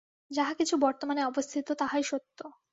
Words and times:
যাহা 0.31 0.53
কিছু 0.53 0.75
বর্তমানে 0.77 1.21
অবস্থিত, 1.25 1.67
তাহাই 1.73 2.03
সত্য। 2.03 2.39